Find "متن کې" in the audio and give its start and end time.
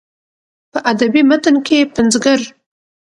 1.29-1.77